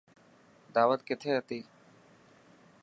داوت 0.75 0.99
ڪٿي 1.07 1.29
هتي. 1.37 1.59